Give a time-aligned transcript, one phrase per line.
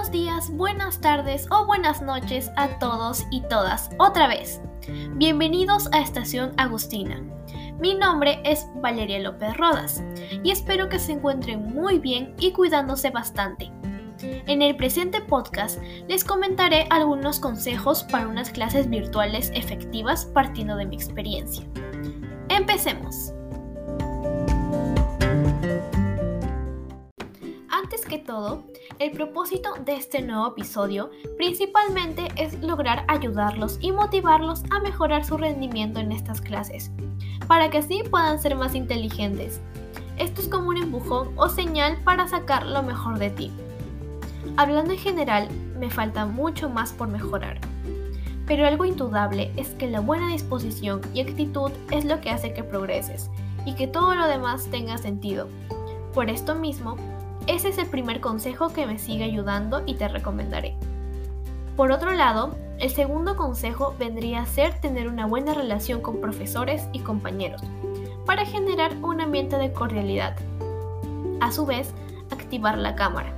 [0.00, 4.62] Buenos días, buenas tardes o buenas noches a todos y todas otra vez.
[5.16, 7.22] Bienvenidos a Estación Agustina.
[7.78, 10.02] Mi nombre es Valeria López Rodas
[10.42, 13.70] y espero que se encuentren muy bien y cuidándose bastante.
[14.22, 20.86] En el presente podcast les comentaré algunos consejos para unas clases virtuales efectivas partiendo de
[20.86, 21.66] mi experiencia.
[22.48, 23.34] Empecemos.
[28.30, 28.62] Todo,
[29.00, 35.36] el propósito de este nuevo episodio principalmente es lograr ayudarlos y motivarlos a mejorar su
[35.36, 36.92] rendimiento en estas clases,
[37.48, 39.60] para que así puedan ser más inteligentes.
[40.16, 43.50] Esto es como un empujón o señal para sacar lo mejor de ti.
[44.56, 45.48] Hablando en general,
[45.80, 47.58] me falta mucho más por mejorar.
[48.46, 52.62] Pero algo indudable es que la buena disposición y actitud es lo que hace que
[52.62, 53.28] progreses
[53.66, 55.48] y que todo lo demás tenga sentido.
[56.14, 56.96] Por esto mismo,
[57.46, 60.76] ese es el primer consejo que me sigue ayudando y te recomendaré.
[61.76, 66.88] Por otro lado, el segundo consejo vendría a ser tener una buena relación con profesores
[66.92, 67.62] y compañeros,
[68.26, 70.36] para generar un ambiente de cordialidad.
[71.40, 71.92] A su vez,
[72.30, 73.32] activar la cámara.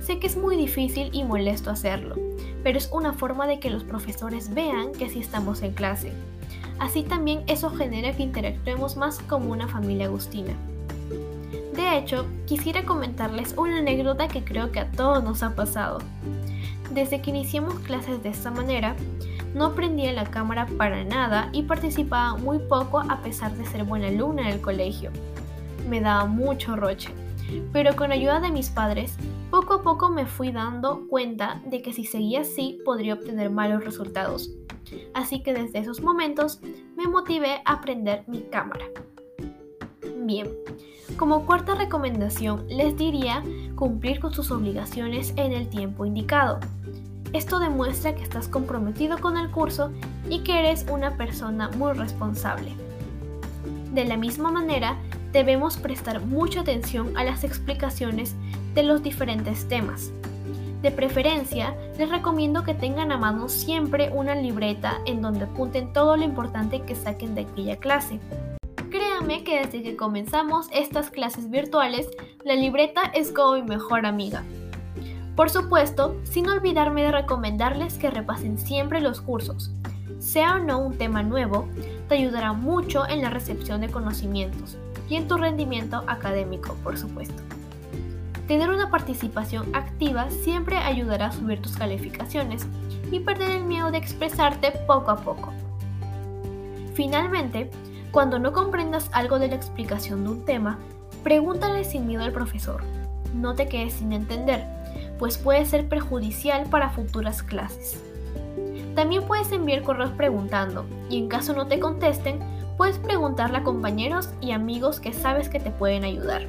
[0.00, 2.16] Sé que es muy difícil y molesto hacerlo,
[2.62, 6.12] pero es una forma de que los profesores vean que sí estamos en clase.
[6.78, 10.54] Así también eso genera que interactuemos más como una familia agustina.
[11.72, 16.00] De hecho, quisiera comentarles una anécdota que creo que a todos nos ha pasado.
[16.92, 18.94] Desde que iniciamos clases de esta manera,
[19.54, 24.08] no prendía la cámara para nada y participaba muy poco a pesar de ser buena
[24.08, 25.10] alumna en el colegio.
[25.88, 27.10] Me daba mucho roche,
[27.72, 29.16] pero con ayuda de mis padres,
[29.50, 33.84] poco a poco me fui dando cuenta de que si seguía así podría obtener malos
[33.84, 34.50] resultados.
[35.14, 36.60] Así que desde esos momentos
[36.96, 38.84] me motivé a prender mi cámara.
[40.24, 40.48] Bien,
[41.16, 43.42] como cuarta recomendación les diría
[43.74, 46.60] cumplir con sus obligaciones en el tiempo indicado.
[47.32, 49.90] Esto demuestra que estás comprometido con el curso
[50.28, 52.72] y que eres una persona muy responsable.
[53.92, 54.96] De la misma manera,
[55.32, 58.36] debemos prestar mucha atención a las explicaciones
[58.74, 60.12] de los diferentes temas.
[60.82, 66.16] De preferencia, les recomiendo que tengan a mano siempre una libreta en donde apunten todo
[66.16, 68.20] lo importante que saquen de aquella clase.
[69.22, 72.06] Que desde que comenzamos estas clases virtuales,
[72.44, 74.42] la libreta es como mi mejor amiga.
[75.34, 79.70] Por supuesto, sin olvidarme de recomendarles que repasen siempre los cursos.
[80.18, 81.66] Sea o no un tema nuevo,
[82.08, 84.76] te ayudará mucho en la recepción de conocimientos
[85.08, 87.42] y en tu rendimiento académico, por supuesto.
[88.46, 92.66] Tener una participación activa siempre ayudará a subir tus calificaciones
[93.10, 95.52] y perder el miedo de expresarte poco a poco.
[96.94, 97.70] Finalmente,
[98.12, 100.78] cuando no comprendas algo de la explicación de un tema,
[101.24, 102.84] pregúntale sin miedo al profesor.
[103.34, 104.66] No te quedes sin entender,
[105.18, 108.02] pues puede ser perjudicial para futuras clases.
[108.94, 112.38] También puedes enviar correos preguntando, y en caso no te contesten,
[112.76, 116.46] puedes preguntarle a compañeros y amigos que sabes que te pueden ayudar.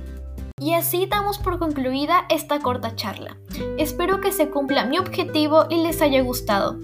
[0.60, 3.38] Y así damos por concluida esta corta charla.
[3.78, 6.78] Espero que se cumpla mi objetivo y les haya gustado.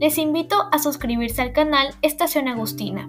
[0.00, 3.08] Les invito a suscribirse al canal Estación Agustina.